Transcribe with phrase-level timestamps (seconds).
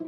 [0.00, 0.04] お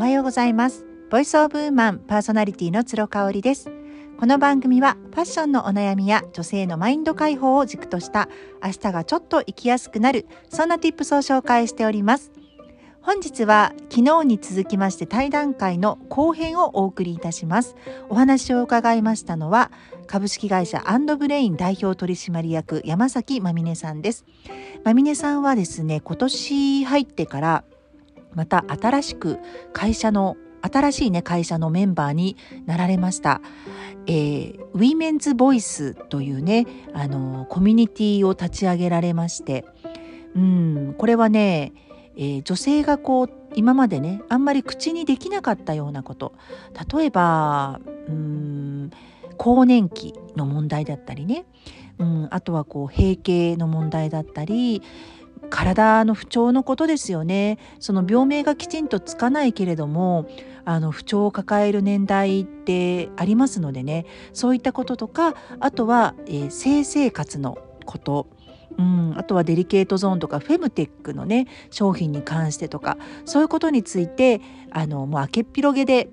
[0.00, 0.84] はようございます。
[1.08, 3.70] ボイスオブウーマンパーソナリティの鶴香織です。
[4.18, 8.28] この番組はファッションのお悩みや女性のマインド解放を軸とした
[8.60, 12.32] 明日がちょっと生きやすくなるそんな tips を紹介しております。
[13.02, 17.74] 本日は昨日に続きまして対談会の後編をお送りいたします。
[18.08, 19.72] お話を伺いましたのは
[20.12, 24.26] 株式会社アンドブレイン代表取締役山崎まみねさんです
[24.84, 27.64] まみねさんはですね今年入ってから
[28.34, 29.38] また新しく
[29.72, 32.36] 会社の新しいね会社のメンバーに
[32.66, 33.40] なられました。
[34.06, 39.64] えー、ウィメンズ・ボイスというねあのコミュニティを立ち上げられまして
[40.36, 41.72] うんこれはね
[42.16, 46.34] えー、女性がこう今までねあんまり口にできなかったようなこと
[46.94, 48.90] 例えばうん
[49.36, 51.44] 更年期の問題だったりね、
[51.98, 54.82] うん、あとはこう閉経の問題だったり
[55.50, 57.58] 体の不調のことですよね。
[57.78, 60.26] その病名がきちんとつかないけれども
[60.64, 64.06] あの不調を抱える年代ってありますのでね。
[64.32, 68.28] そういったこととかあとは、えー、性生活のこと。
[68.78, 76.08] うん、あとはデリケートゾーンとかフェムテックのね商品に関してとかそういうことについてあのもう明けっ広げで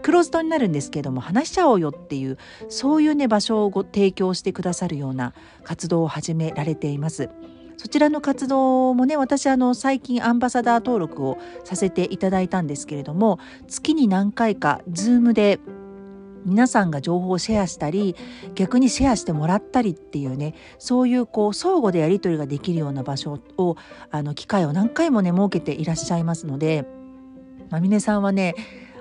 [0.00, 5.34] クローズドになるんですけれども話しちゃおうよっていうそういうね場所をご提供してくださるような
[5.64, 7.30] 活動を始められています。
[7.76, 15.60] そちらの活動もね私あの最近アンバサダー登録をさせていただいたんですけれども月に何回か Zoom で
[16.44, 18.16] 皆さんが情報をシェアしたり
[18.54, 23.76] 逆にシェアしてもらったりっていうねそういうこう相互でやり取りができるような場所を
[24.10, 26.86] あの機会を何回もね設けていらっしゃいますので
[27.70, 28.54] まみねさんはね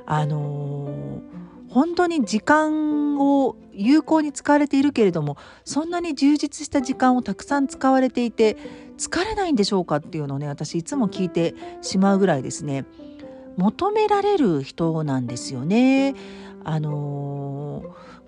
[0.10, 8.58] あのー、本当に時間を有効に使われているけれどもそんなに充実した時間をたくさん使われていて
[8.98, 12.86] 疲れないんでしょうかっていうのをね私いつも聞いてしまうぐらいですね
[13.56, 16.16] 求められる人なんですよね。
[16.64, 17.59] あのー、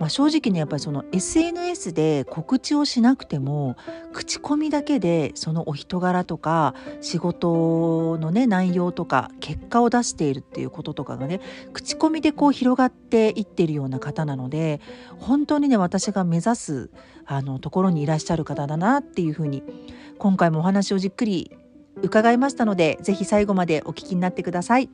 [0.01, 3.78] まあ、正直ねやっぱりその SNS で告知をしなくても
[4.13, 11.40] 口コミだけでそのお人柄とか仕事のね内容とか結果を出しているっていうこととかがね
[11.72, 14.81] 口コミでこう広がっていってるような方なので
[15.19, 16.90] 本当にね私が目指す
[17.28, 19.61] あのところにいらっしゃる方だなっていうふうに
[20.17, 21.51] 今回もお話をじっくり
[22.01, 24.90] 伺いましたので是非最後までお聞きになってください。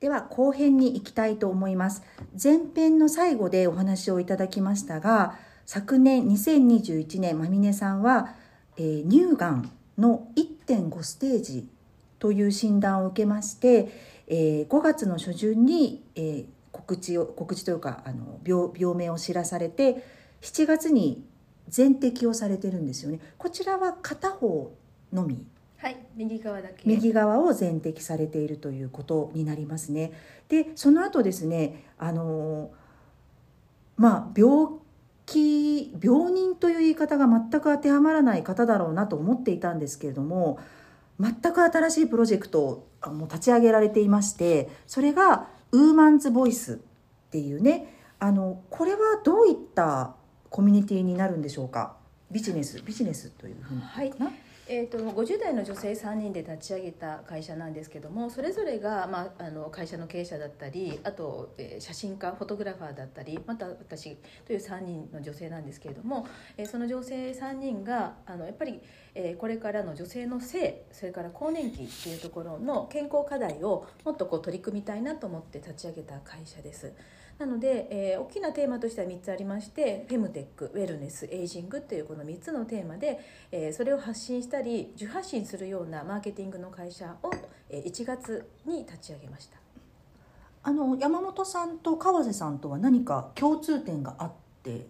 [0.00, 2.02] では後編に行きたいと思います。
[2.42, 8.34] 前編の最後でお話をいただきましたが昨年2021年まみねさんは、
[8.76, 11.68] えー、乳がんの1.5ステージ
[12.18, 13.88] という診断を受けまして、
[14.26, 20.04] えー、5月の初旬に、えー、告知を告知というかあの病病名を知らされて
[20.42, 21.24] 7月に
[21.68, 23.20] 全摘をされてるんですよね。
[23.38, 24.74] こちらは片方
[25.12, 25.46] のみ
[25.84, 26.76] はい右側だけ。
[26.86, 30.12] 右側を全摘されているということになりますね。
[30.48, 32.70] でその後ですねあの
[33.98, 34.68] まあ病
[35.26, 40.58] 気病人という言い方が全く当てはまらない方だろうなと思っていたんですけれども
[41.20, 46.76] 全く新しいプロジェクトをもう立ち上げられていましてそれがウーマンズボイスっ
[47.30, 50.14] ていうねあのこれはどういった
[50.48, 51.96] コミュニティになるんでしょうか？
[52.30, 53.82] ビジネスビジネスというふうに。
[53.82, 54.12] はい、
[54.66, 64.16] えーと、50代の女性3人で立ち上げた会社なんですけどもそれぞれが、まあ、あの会社の経営者だったりあと、えー、写真家フォトグラファーだったりまた私
[64.46, 66.26] という3人の女性なんですけれども、
[66.56, 68.80] えー、その女性3人があのやっぱり、
[69.14, 76.92] えー、これからの女性の性それから更年期っていうところの健康課題をもっとこう取り組みたいなと思って立ち上げた会社です。
[77.38, 87.30] なので、えー、大きなテーマとしては3つありましてフェムテックウェルネスエイジングというこの3つのテーマで、えー、それを発信したり受発信するようなマーケティングの会社を、
[87.68, 89.58] えー、1月に立ち上げました。
[90.66, 94.86] あの山本さんと川瀬さんとは何か共通点があって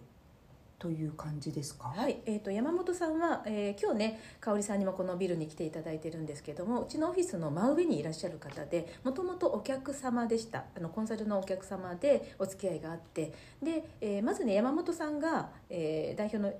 [0.77, 1.93] という感じですか？
[1.95, 10.65] はい、えっ、ー、と山本さんは、えー、今日ね香織さんにもこのビルに来ていただいてるんですけども、うちのオフィスの真上にいらっしゃる方で、もともとお客様でした。
[10.77, 13.33] あのコンサルのお客様でお付き合いがあって、
[13.63, 16.53] で、えー、まずね山本さんが、えー、代表の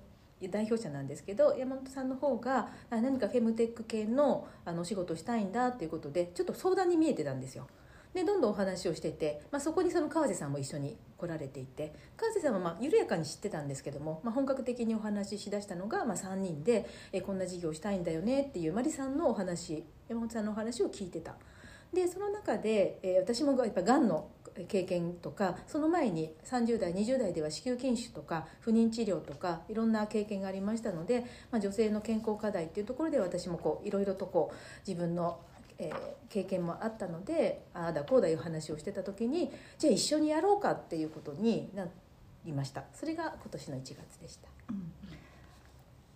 [0.49, 7.67] 代表者なんですけど山本さんの方が何かフェムテック系のあのお仕事したいんだっていうことでちょっと相談に見えてたんですよ。
[8.15, 21.35] でどんどんお話をしてて、まあ、そこにその川瀬さんも一緒に来られていて川瀬さんはま緩やかに知ってたんですけども、まあ、本格的にお話ししだしたのがま3人でえこんな事業したいんだよねっていうマリさんのお話山本さんのお話を聞いてた。
[21.93, 24.27] でその中で、え、私もやっぱがんの
[24.67, 34.55] 経験とかその前に30代20代では子宮筋腫とか不妊治療とかいろんな経験がありましたので、まあ、女性の健康課題っていうところで私もこういろいろとこう
[34.87, 35.39] 自分の、
[35.77, 35.93] えー、
[36.29, 41.87] 経験もあったのでああだこうだいう話をしてた時にじゃあ一緒にやろうかっていうことにな
[42.45, 44.47] りましたそれが今年の1月でした。
[44.69, 44.91] うん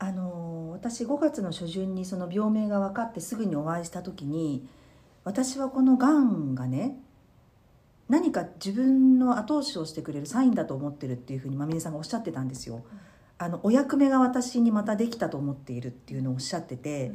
[0.02, 4.66] あの私5月の初旬にその病名が分かってすぐにお会いした時に
[5.26, 6.96] 私はこのがんがね
[8.08, 12.84] 何か自分の後押しをしてくれるサインだと思ってるっていうふうにまみねさんがおっしゃってたんですよ。
[13.38, 17.14] あのお役目が私にまたできたと思っているっていうのをおっしゃってて、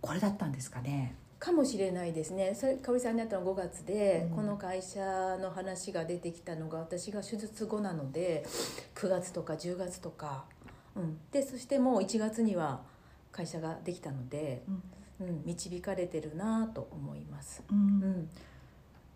[0.00, 1.14] これだったんですかね。
[1.42, 2.54] かもしれないですね。
[2.54, 5.00] それ香織さんに会ったの5月で、うん、この会社
[5.38, 8.46] の話が出てきたのが私が手術後なので
[8.94, 10.44] 9月とか10月とか、
[10.94, 12.82] うん、でそしてもう1月には
[13.32, 14.62] 会社ができたので、
[15.20, 17.64] うん、うん、導かれてるなと思います。
[17.68, 18.28] うん。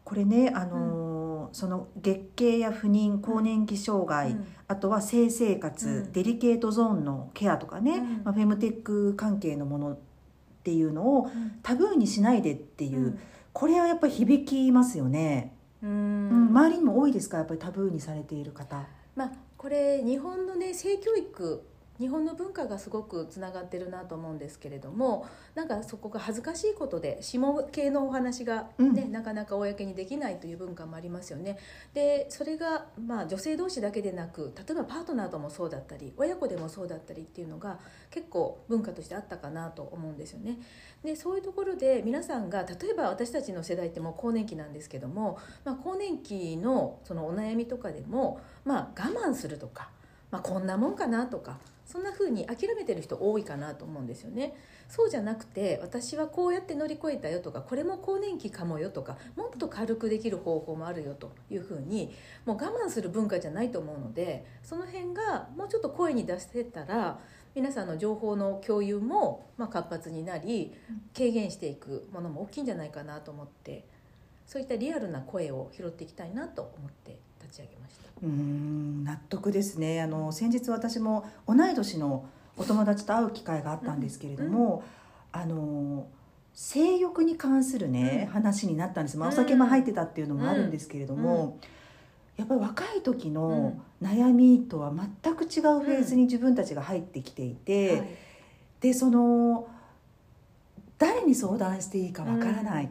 [0.03, 9.99] これね、あのーうん、その月経や不妊更年期障害、うん、あとは性生活、うん、デリケートゾーンのケアとかね、まあ、フェムテック関係のもの
[10.67, 11.31] っていうのを
[11.63, 13.17] タブーにしないでっていう、
[13.53, 15.55] これはやっぱり響きますよね。
[15.81, 17.37] うん周りにも多いですか？
[17.37, 18.85] やっぱりタブーにされている方。
[19.15, 21.63] まあ、これ日本のね性教育
[21.99, 31.59] 日本の文化がすごくつながってるなと思うんですけれどもなんかそこが恥ずかしいことで下系のお話がね、うん、なかなか公にできないという文化もありますよね。
[31.95, 37.79] でそれが、まあ、女性同士だけでなく例えばパートナーともそうだったり親子でもそうだったりっていうのが
[38.11, 40.59] 結構文化としてあったかなと思うんですよね。
[41.03, 49.91] でそういうところで皆さんが例えば私たちの世代ってもう更年期なんですけども、まあ、更年期のそのお悩みとかでも、まあ、我慢するとか、
[50.31, 51.59] まあ、こんなもんかなとか。
[51.87, 54.55] そんな風に諦めてる人多いかなと思うんですよね
[54.89, 62.13] そうじゃなくて私はこうやって乗り越えたよとかこれも更年期かもよとかもっと軽くできる方法もあるよという風に
[62.45, 67.21] もう我慢する文化じゃないと思うのでその辺がもうちょっと声に出せたら
[67.55, 70.75] 皆さんの情報の共有もま活発になり
[71.17, 73.85] 軽減していくものも大きいんじゃないかなと思って
[74.45, 78.09] そういったリアルな声を拾っていきたいなと思って立ち上げました。
[78.23, 80.03] うん納得ですね。
[80.03, 82.27] あの先日私も同い年の
[82.57, 84.83] お友達と会う機会があったんですけれども、
[85.35, 86.07] うん、あの
[86.55, 91.59] 性欲に関するね、うん、話になったんです、まあ、お酒も入ってたっていうのもあるんですけれども、
[92.37, 94.93] やっぱり若い時の悩みとは
[95.23, 98.09] 全く違うフェーズに自分たちが入ってきていて、はい、
[98.81, 99.69] でその
[100.99, 102.89] 誰に相談していいかわからない。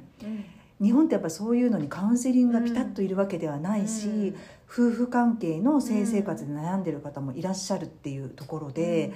[0.79, 4.35] うん日本ってやっぱそういうのにカウンセリングがピタッといるわけではないし、うん、
[4.67, 9.13] 夫婦関係の性生活で悩んでる方もいらっしゃるっていうところで、うん、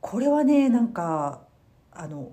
[0.00, 1.40] これはねなんか
[1.92, 2.30] あの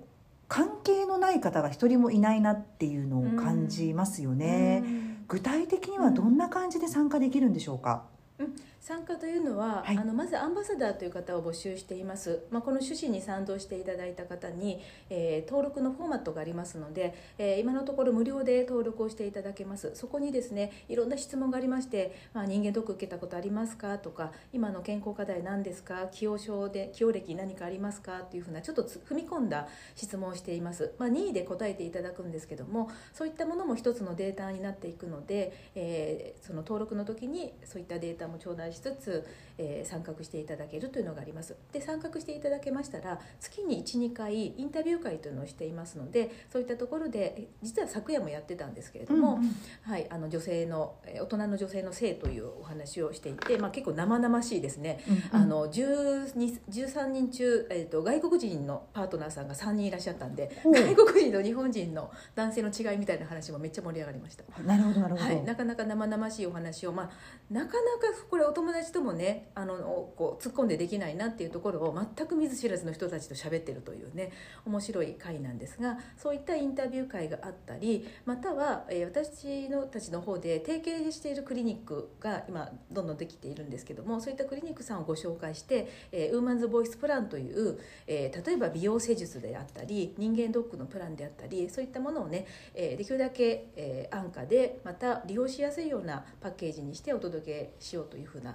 [0.48, 4.82] 関係のない方が一人もいないなっていうのを感じますよね。
[4.84, 8.04] うん、具体的にはどんな感じで参加できるんでしょうか、
[8.38, 14.80] うん参加というのは、はい、あのまずアンバサダーという方を募集しています、まあ、この趣旨に賛同していただいた方に、
[15.10, 19.90] えー、登録のフォーマットがありますので、えー、今のところ無料で登録をしていただけます。
[19.94, 39.26] そこにですねいろんな質問がありまして、まあ、人間ドック受けたことありますかとか今の健康課題何ですか起用症で起用歴何かありますかというふうなちょっと踏み込んだ質問をしています、まあ、任意で答えていただくんですけどもそういったものも一つのデータになっていくので、えー、その登録の時にそういったデータも頂戴しつつ
[39.58, 41.56] えー、参画していただけるというのがあります。
[41.72, 49.50] で参画していただけましたら月に12回インタビュー会というのをしていますのでそういったところで実は昨夜もやってたんですけれども、うんうん、
[49.82, 64.44] はい、あの女性の大人の女性の性というお話をしていて、まあ、結構生々しいですね、うんうん、あの13人中、えーと、外国人のパートナーさんが3人いらっしゃったんで外国人と日本人の男性の違いみたいな話もめっちゃ盛り上がりました。
[64.62, 67.10] なるほどなるほど、はい、なかなか生々しいお話を、まあ、
[67.50, 69.76] なかなかこれお友達ともねあの
[70.16, 74.32] こう突っ込んでできないなっていうところを全く見ず知らずの人たちと喋ってるというね
[74.64, 98.45] 面白い回なんですがそういったインタビュー会があったりまたは、えー、私のたちの方で提携しているクリニックが今どんどんできているんですけどもそういったクリニックさんをご紹介して、えー、ウーマンズボイスプランという、えー、例えば美容施術であったり人間ドックのプランであったりそういったものをね、えー、できるだけ、えー、安価でまた利用しやすいようなパッケージにしてお届けしようというふうな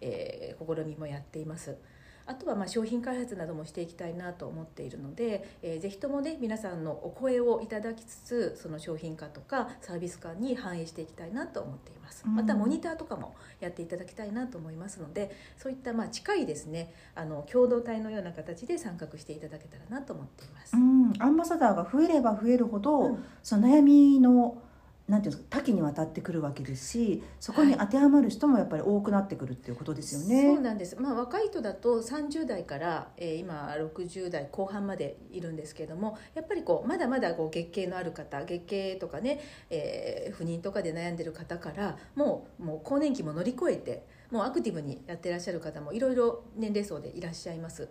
[0.00, 1.76] えー、試みもやっています。
[2.28, 20.76] あとはま商品開発などもしていきたいなと思っているので、えー、ぜひともね皆さんのお声をいただきつつその商品化とかサービス化に反映していきたいなと思っています、またモニターとかもやっていただきたいなと思いますのでそういったまあ近いですねあの共同体のような形で参画していただけたらなと思っています。
[20.76, 24.62] アンバサダーが増えれば増えるほど、うん、その悩みの
[25.08, 30.54] なんていうんですか多岐にわたってくるわけですしそこに当てはまる人もやっぱり多くなってくるっていうことですよね。
[30.54, 47.88] そうなんです、まあ、若い人だと30代から、えー今60代後半までいるんですけれどもやっぱりこうまだまだこう月経のある方月経とかね、えー不妊とかで悩んでる方からもうもう更年期も乗り越えてもうアクティブにやってらっしゃる方もいろいろ年齢層でいらっしゃいます。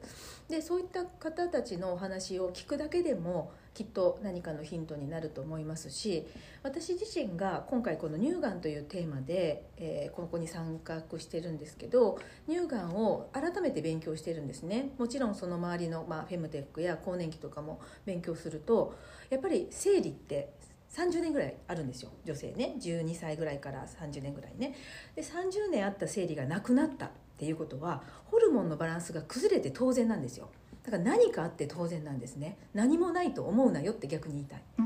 [0.47, 6.25] でそういった方たちのお話を聞くだけでもきっと何かのヒントになると思いますし
[6.63, 12.17] 私自身が今回この乳がんというテーマで、えーここに参画してるんですけど
[12.49, 14.89] 乳がんを改めて勉強してるんですね。
[14.97, 18.97] もちろんその周りの、まあ、フェムテックや更年期とかも勉強すると
[19.29, 20.53] やっぱり生理って
[20.91, 22.09] 30年ぐらいあるんですよ。
[22.25, 22.75] 女性ね。
[22.79, 24.75] 12歳ぐらいから30年ぐらいね。
[25.15, 30.49] で30年あった生理がなくなったっていうことはホルモンのバランスが崩れて当然なんですよ。
[30.87, 32.57] だから何かあって当然なんですね。
[32.73, 34.63] 何もないと思うなよって逆に言いたい。
[34.77, 34.85] うん。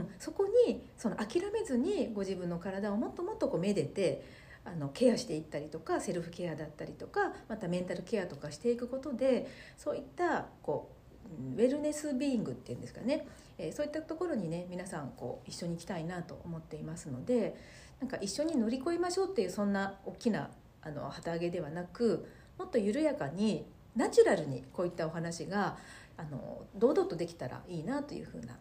[0.00, 4.24] うん、そこにその諦めずにご自分の体をもっともっとこうめでて
[4.64, 10.90] あのケアしていったりとかセルフケアだったりとかまたメンタルケアとかしていくことでそういったこ
[11.26, 13.26] ううんウェルネスビーイングっていうんですかね、
[13.58, 17.56] えーそういったところにね皆さんこう一緒に行きたいなと思っていますので
[18.00, 22.26] なんか一緒に乗り越えましょうっていうそんな大きなあの旗揚げではなく
[22.58, 25.76] もっと緩やかにナチュラルにこういったお話が
[26.16, 28.56] あの堂々とできたらいいなというふうな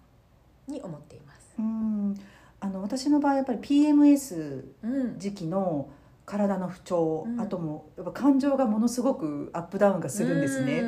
[0.67, 1.55] に思っています。
[1.59, 2.19] うん。
[2.59, 5.89] あの私の場合やっぱり PMS うん、時期の
[6.25, 7.41] 体の不調、うん。
[7.41, 10.83] あともやっぱ感情がものすごくアップダウンがするんですね。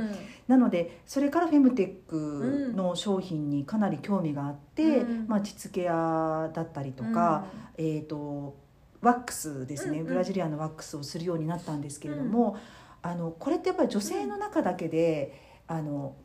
[0.48, 5.28] なのでそれからフェムテックの商品にかなり興味があって、うん。
[5.28, 7.46] まあ、膣ケアだったりとか、
[7.78, 8.56] えー、と
[9.02, 10.08] ワックスですね、うんうん。
[10.08, 12.58] ブラジリアンのワックスをするようになったんですけれども、
[13.04, 16.16] あのこれってやっぱり女性の中だけで、あの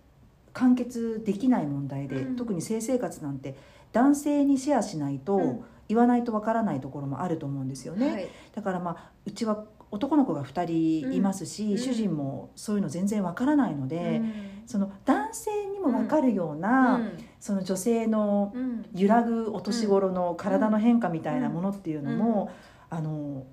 [0.52, 2.36] 完結できない問題で、うん。
[2.36, 3.54] 特に性生活なんて
[3.92, 5.64] 男性にシェアしないと、うん。
[5.88, 8.10] 言わないとわからないところもあると思うんですよね。
[8.10, 8.28] はい。
[8.54, 10.64] だからまあうちは男の子が2
[11.00, 11.78] 人いますし、うん。
[11.78, 14.32] 主人もそういうの全然わからないので、うん。
[14.66, 17.12] その男性にもわかるような、うん。
[17.40, 18.84] その女性のうん。
[18.94, 22.50] 揺らぐお年頃の体の変化みたいなものっていうのも、
[22.90, 23.44] あの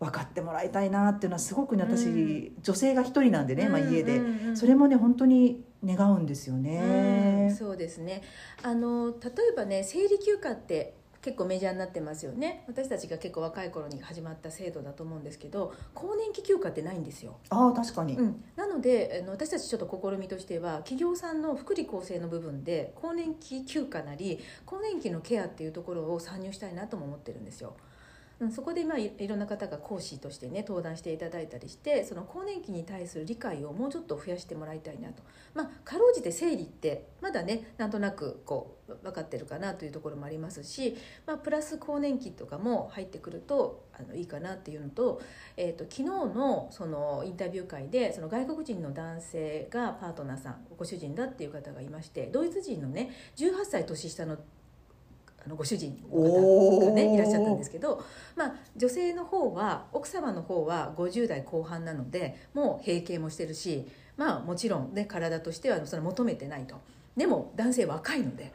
[0.00, 2.52] 分かってもらいたいなっていうのはすごくね私、うん。
[2.62, 4.48] 女性が一人なんでね、まあ、家で、うんうん。
[4.48, 7.54] うんそれもね本当に願うんですようんね。
[7.56, 8.22] そうですね。
[8.62, 12.64] あの例えばね生理休暇って結構メジャーになってますよね。
[12.68, 17.38] 私たちが結構若い頃に始まった制度だと思うんですけど更年期休暇ってないんですよ。
[17.50, 27.74] ああ確かに、うん、なのであの私たちちょっと試みとしては企業さんの福利厚生の部分で更年期休暇なり更年期のケアっていうところを参入したいなとも思ってるんですよ。
[28.52, 45.20] そこで、まあ、いろんな方が講師としてね登壇していただいたりしてその更年期に対する理解をもうちょっと増やしてもらいたいなと、まあ、かろうじて生理ってまだねなんとなくこう分かってるかなというところもありますし、まあ、プラス更年期とかも入ってくるとあのいいかなっていうのと,、
[45.56, 54.38] えー、と昨日のそのインタビュー会でその外国人の男性がパートナーさんご主人だっていう方がいましてドイツ人のね18歳年下の
[55.48, 58.04] あのご主人の方がねいらっしゃったんですけど、
[58.36, 63.86] まあ、女性の方は奥様の方は50代後半なのでもう閉経もしてるし、
[64.18, 66.76] まあ、もちろん、ね、体としてはそれ求めてないと。
[67.16, 68.52] でも男性若いので。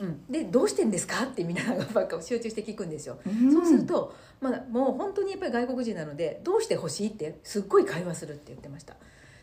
[0.00, 1.24] うん、でどうしてんですか？
[1.24, 3.52] ってみんながばっか集中して聞くんですよ、うん。
[3.52, 8.94] そうすると、まあ、もう本当にやっぱり外国人なのでどうしてほしいってすっごい会話するって言ってました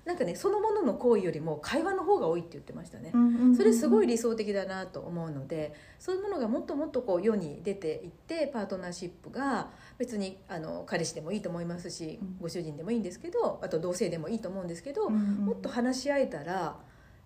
[0.06, 3.12] なんかねそのものの行為よりも会話の方が多いって言ってましたね、
[3.58, 12.38] それすごい理想的だなと思うのでそういうものがもっともっとこう世に出ていってパートナーシップが別にあの彼氏でもいいと思いますし、うん。
[12.40, 16.78] ご主人でもいいんですけどあと同性でもいいと思うんですけど、もっと話し合えたら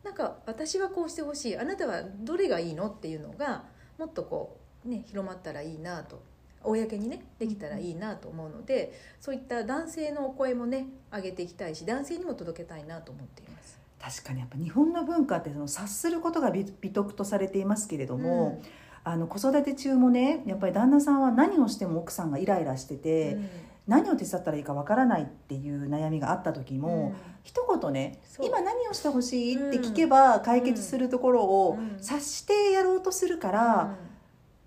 [0.04, 3.66] なんか私はこうしてほしいあなたはどれがいいのっていうのが
[3.98, 6.24] もっとこうね広まったらいいなと
[6.64, 13.80] 公にねできたらいいなと思うので、そういった男性のお声もね上げていきたいし男性にも届けたいなと思っています。
[14.02, 18.62] 確かにやっぱ日本の文化ってその察することが美美徳とされていますけれども、
[19.04, 23.02] あの子育て中もねやっぱり旦那さんは何をしても奥さんがイライラしてうん。
[23.02, 23.38] て、
[23.88, 26.82] 何を手伝ったらいいかわからないっていう悩みがあった時うん。
[26.82, 27.14] も、
[27.44, 28.46] 一言ね「そう。
[28.46, 31.98] 今何をしてほしい?」って聞けば解決するところをうん。
[32.00, 33.54] 察してやろうとするかうん。
[33.54, 33.96] ら、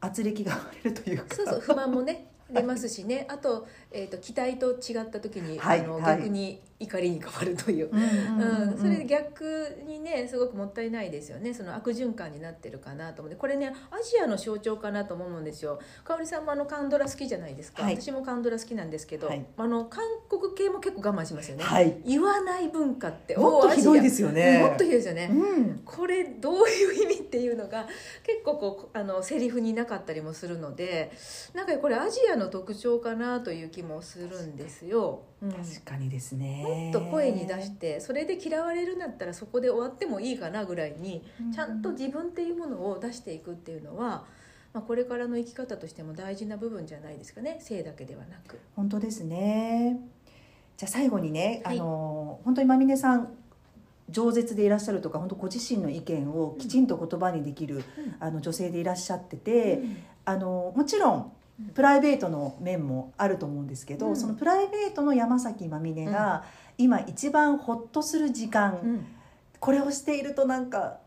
[0.03, 1.35] 圧力が生まれるというか。
[1.35, 6.03] そうそう不満もね出ますしねあとえー、と期待と違った時に、あのはい。
[6.03, 7.91] はい逆に怒りに変わるという。
[7.93, 11.55] うんうん、それで逆にねすごくもったいないですよね。
[11.55, 13.39] その悪循環になってるかなと思って。
[13.39, 15.79] これねアジアの象徴かなと思うんですよ。
[16.03, 18.01] 香織さんもあのカンドラ好きじゃないですか、はい。
[18.01, 19.45] 私もカンドラ好きなんですけど、はい。
[19.57, 21.99] あの韓国系も結構我慢しますよね、はい。
[22.05, 23.37] 言わない文化って。
[23.37, 24.59] もっとひどいですすよね。
[24.63, 25.83] もっとひどいですよね、うん。
[25.85, 27.87] これどういう意味っていうのが
[28.25, 31.13] 結構こうあのセリフになかったりもするので
[31.55, 35.23] なんかこれアジアの特徴かなという気もするんですよ。
[35.43, 36.91] うん確かにですね。
[36.93, 41.23] もっと声に出してそれで嫌われるんだったらそこで終わってもいいかなぐらいに
[41.55, 44.25] ちゃんと自分っていうものを出していくっていうのは、
[44.73, 47.59] まあ、これからの生き方としても大事な部分じゃないですかね。
[47.61, 48.59] 性だけではなく。
[48.77, 50.01] 本当ですね。
[50.77, 51.79] じゃあ最後にね、はい。
[51.79, 53.29] あの本当にまみねさん
[54.11, 57.83] 饒舌でいらっしゃるとか本当ご自身の意見をきちんと言葉にできる、うん。
[58.21, 59.97] あの女性でいらっしゃってて、うん。
[60.25, 61.33] あのもちろん
[61.75, 64.17] プライベートの面もあると思うんですけど、うん。
[64.17, 66.45] そのプライベートの山崎まみねが
[66.79, 69.07] 今一番ホッとする時間、うん。
[69.61, 70.99] これをしているとなんか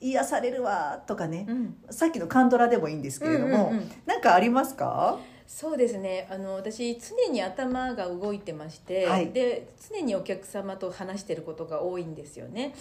[0.00, 1.76] 癒されるわとかね、うん。
[1.90, 3.90] さっきのカンドラでもいいんですけれども、うんうんうん。
[4.06, 5.18] なんかありますか？
[5.48, 6.28] そうですね。
[6.30, 9.30] あの私常に頭が動いてまして、はい。
[9.32, 12.74] で常にお客様と話してることが多いんですよね。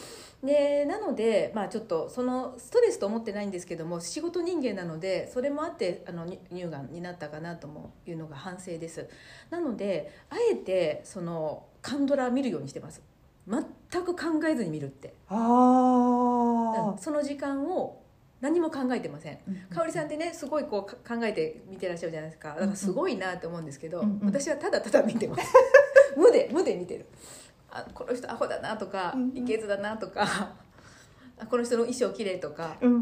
[0.44, 9.08] でなので、まあ、ちょっとそのストレスと思ってないんですけども仕事人間なのでそれもあってあのに乳がんになったかなともいうのが反省です。
[9.50, 13.02] なのであえてそのカンドラ見るようにしてます。
[13.48, 13.64] 全
[14.04, 15.36] く考えずに見るって、あ
[16.92, 18.02] うんその時間を
[18.42, 19.34] 何も考えてません。
[19.72, 22.50] あ香織さんってねすごいこうか考えて見てらっしゃるじゃないですか。
[22.50, 24.28] だからすごいなって思うんですけど、うんうん。
[24.28, 25.54] 私はただただ見てます。
[26.16, 27.06] 無で無で見てる。
[27.72, 29.38] あこの人アホだなとかうんうん。
[29.38, 30.56] いけずだなとかあ
[31.46, 32.94] この人の衣装綺麗とか、うん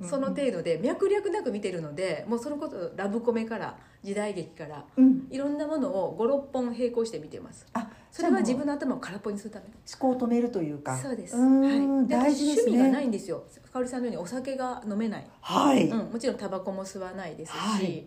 [0.00, 0.08] うん。
[0.08, 5.28] その程度で脈絡なく見てるのでもうそのことラブコメから時代劇からうん。
[5.30, 7.66] いろんなものを56本並行して見てます。
[7.72, 9.66] あそれは自分の頭を空っぽにするため。
[9.66, 10.96] 思考を止めるというか。
[10.96, 13.44] そうです、はい、で大事です私趣味がなねいんですよ。
[13.72, 15.26] 香織さんのようにお酒が飲めない。
[15.40, 18.06] はい、うん、もちろんタバコも吸わないですし、はい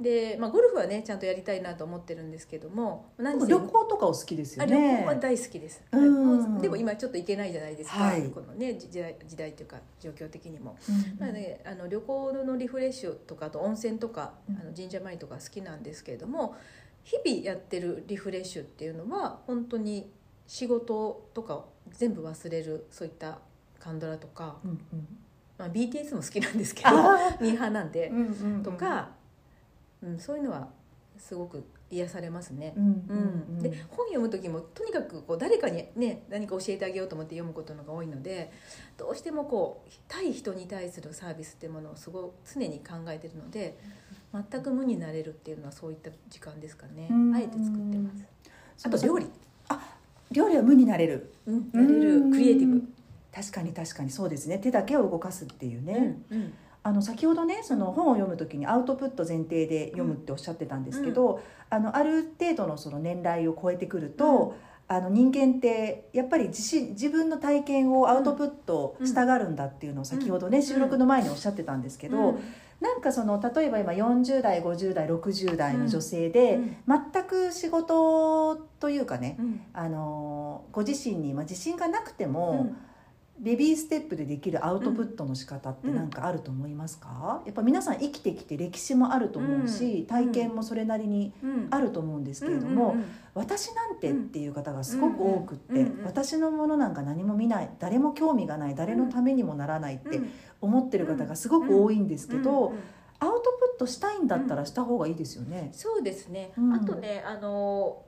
[0.00, 5.82] で、まあ、ゴルフはねちゃんとやりたいなと思ってるんですけども旅行とかお好きですよあね旅行は大好きです、
[6.60, 8.22] でも今ちょっと行けないじゃないですか、はい。
[8.30, 10.76] このね時代時代というか状況的にも。
[10.88, 14.56] うんなのであの旅行のリフレッシュとかあと温泉とかうん。
[14.56, 16.56] あの神社参りとか好きなんですけれども
[17.02, 20.10] 日々やってるリフレッシュっていうのは本当に
[20.46, 23.38] 仕事とかを全部忘れるそういった
[23.78, 24.78] カンドラとか、うんうん。
[25.58, 28.62] まあ、BTS も好きなんですけどあミーハーなんでー、うんうんうん。
[28.62, 29.10] とか、
[30.02, 30.68] うん、そういうのは
[31.18, 32.74] すごく癒されますね。
[32.76, 32.80] う。
[32.80, 33.58] んうんううん。
[33.58, 38.52] ん、で本読む時もとにかくこう誰かにね何か教えてあげようと思って読むことのが多いので
[38.96, 43.78] どうしてもこう対人に対するサービスっていうものをすごく常に考えてるので
[44.32, 47.08] 全く無になれるっていうのはそういった時間ですかね。
[47.10, 47.34] うん。
[47.34, 48.24] あえて作ってます。
[48.86, 49.26] あと料理、
[50.30, 51.32] 料理は無になれる。
[51.46, 52.30] うん、やれる。
[52.30, 52.82] クリエイティブ、
[53.34, 54.58] 確かに確かにそうですね。
[54.58, 56.54] 手だけを動かすっていうね、うんうん
[56.88, 64.56] あの先ほどねその本を読む時にアウトプット前提で読むっておっしゃってたんですけど、あのある程度のその年代を超えてくると、
[64.88, 70.64] あの人間ってやっぱり自身自分の体験をアウトプットしたがるんだっていうのを先ほどね、うん。
[70.64, 72.38] 収録の前におっしゃってたんですけど、うん。
[72.80, 76.76] なんかその例えば今40代50代60代の女性で、うん。
[77.12, 79.60] 全く仕事というかね、うん。
[79.74, 82.76] あのご自身に、まあ、自信がなくてうも、ん
[83.40, 90.06] ベビーステップでできるアウトプットの仕方って何かあると思いますか、やっぱ皆さん生きてきて歴史もあると思うし、うん。
[90.06, 91.68] 体験もそれなりにうん。
[91.70, 102.80] あると思うんですけれども、うんうん私なんてっていう方がすごく多くって、うんうんうん私のものなんか何も見ない誰も興味がない誰のためにもならないってうん思ってる方がすごく多いんですけど、うんうん
[103.20, 105.70] アウトプットしたいんだったらした方がいいですよね。
[105.72, 106.72] そうですね、うん。
[106.72, 108.06] あとねあの好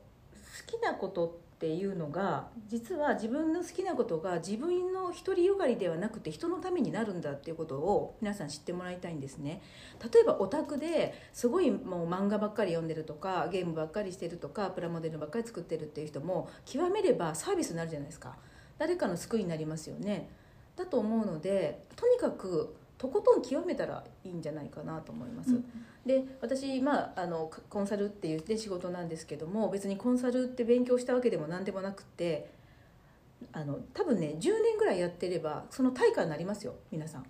[0.66, 9.60] きなことっていうのが実は自分の好きなことが自分の独りよがりではなくて人のためになるんだっていうことを皆さん知ってもらいたいんですね。
[10.10, 18.36] 例えばオタクですごいもう漫画ばっかり読んでるとかゲームばっかりしてるとかプラモデルばっかり作ってるっていう人も極めればサービスになるじゃないですか。
[18.78, 20.30] 誰かの救いになりますよね。
[20.76, 25.58] だと思うのでとにかくとことん極めたらいいんじゃないかなと思います、
[26.04, 32.50] で私、まあ、あのコンサルっていう、ね、仕事なんですけども別にコンサルって勉強したわけでも何でもなくって
[33.52, 37.26] あの多分ね10年ぐらいやってればその対価になりますよ皆さん。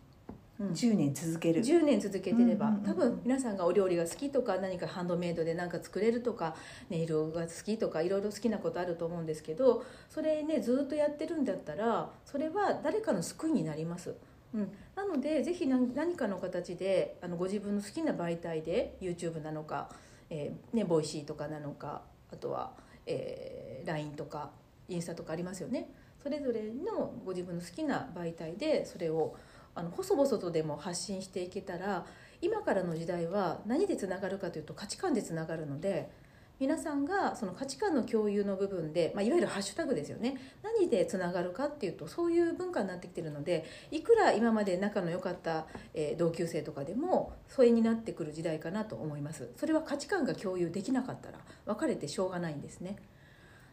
[0.58, 0.68] うん。
[0.70, 1.62] 10年続ける。
[1.62, 6.56] 10年続けてれば、うんうんうん多分皆さんがお料理が好きとか何かハンドメイドで何か作れるとか
[6.88, 14.16] ネイルが好きとかいろいろ好きなことあると思うんですけどそれねずっとやってるんだったらそれは誰かの救いになります。
[14.54, 19.90] うん、なのでぜひ何何かの形であのご自分の好きな媒体で YouTube なのか
[20.30, 22.72] えーね、ボイシーとかなのかあとは、
[23.04, 24.50] えー、LINE とか
[24.88, 25.90] インスタとかありますよね。
[26.22, 29.36] それぞれのご自分の好きな媒体でそれを
[29.74, 32.04] あの細々とでも発信していけたら
[32.42, 36.10] 今からの時代は何でつながるかというと価値観でつながるので
[36.60, 40.36] 皆さんがその価値観の共有の部分で、まあ、いわゆるハッシュタグですよね。
[40.62, 49.50] 何でつながるかっていうとそういう文化になってきてるのでいくら今まで仲の良かった、えー、同級生とかでも疎遠になってくる時代かなと思います。
[49.56, 52.96] それは価値観が共有できなかったら別れてしょうがないんですね。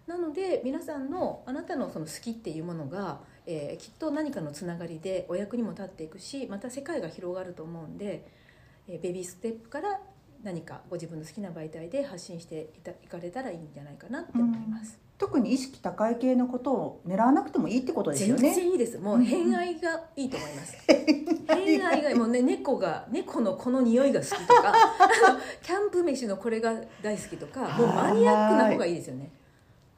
[0.08, 8.26] なので皆さんのあなたのその好きっていうものが、えー、きっと何かのつながりでお役にも立っていくしまた世界が広がると思うんで、
[8.88, 10.00] えー、ベビーステップから
[10.44, 15.00] 何かご自分の好きな媒体で発信していたいかれたらいいんじゃないかなって思います。
[15.18, 18.54] 特に意識高い系のことを狙わなくてもいいってことですよね。
[18.54, 19.00] 全然いいです。
[19.00, 20.78] もう偏愛がいいと思います。
[21.48, 24.76] 偏愛がもうね猫が猫のこの匂いが好きとか、
[25.64, 29.32] キャンプ飯のこれが大好きとか、もうマニアックな方がいいですよね。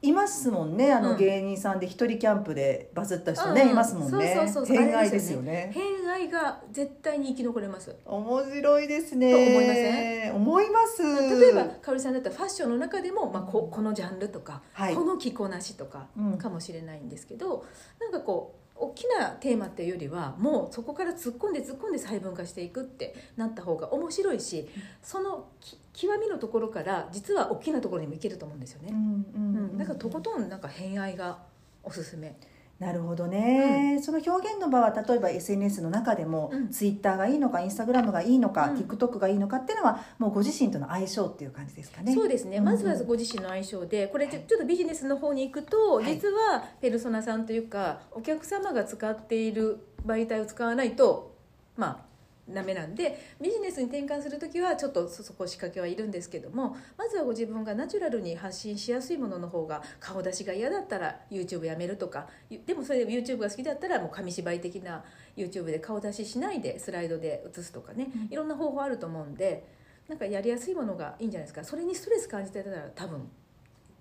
[0.01, 0.93] いますもんね。
[0.93, 4.33] あの芸人さんで一人キャンプでバズった人ね、うん、いますもんね。
[4.33, 5.71] そうそうそう偏愛ですよね。
[5.73, 7.93] 偏愛が絶対に生き残れます。
[8.05, 9.33] 面白いですね。
[9.33, 10.35] 思いません？
[10.35, 11.03] 思います。
[11.03, 16.07] 例えば香織さんだったらファッションの中でも、まあ、ここのジャンルとか、はい、この着こなしとか
[16.37, 17.61] かもしれないんですけど、うん、
[17.99, 24.67] なんかこう大きなテーマっていうよりはもうそこから突っ込んで突っ込んで細分化していくってなった方が面白いし
[25.03, 25.47] その
[25.93, 28.89] 極みのところから実は大きなところにもいけると思うんですよね。
[28.91, 31.39] うんだからとことんなんか偏愛が
[31.83, 32.35] おすすめ。
[32.79, 42.13] なるほどね、うん、その表現の場は例えば SNS の中でも、うん、ツイッターがいいのかインスタグラムがいいのか、うん、TikTok がいいのかっていうのはもうご自身との相性っていう感じですかね。
[42.13, 51.35] そうですね、まずはご自身の相性でこれちょっとビジネスの方に行くと、はい、実はペルソナさんというかお客様が使っている媒体を使わないと
[51.75, 52.08] まあ
[52.53, 62.27] ダメなんでビジネスに転換する時はちょっとそこ仕掛けはいるんですけどもまずはご自分がナチュラルに発信しやすいものの方が顔出しが嫌だったら YouTube やめるとか
[62.65, 65.03] でもそれで YouTube が好きだったらもう紙芝居的な
[65.37, 69.65] YouTube で顔出ししないでスライドで映すとかねいろんな方法あると思うんで
[70.07, 71.63] なんかやりやすいものがいいんじゃないですか。
[71.63, 73.29] それにストレス感じてたら多分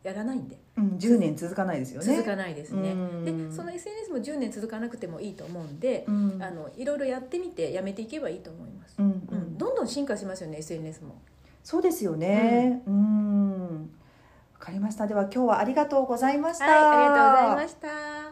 [0.03, 2.17] やらないんで、うん、10年続かないですよね。
[2.17, 2.95] 続かないですね。
[3.25, 11.21] でその SNS も10年続かなくてもいいと思うんで、うん、あのいろいろやってみてやめていけばいいと思います、うん、うん、どんどん進化しますよね SNS も。
[11.65, 12.83] そうですよね。
[12.87, 13.91] うん。
[14.55, 15.07] わかりました。
[15.07, 18.28] では今日はありがとうございました、はい、ありがとうございました